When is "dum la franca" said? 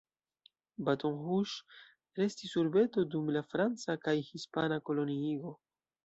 3.15-3.95